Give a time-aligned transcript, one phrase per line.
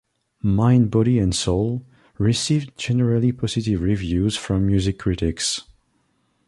[0.41, 1.85] "Mind Body and Soul"
[2.17, 5.61] received generally positive reviews from music critics.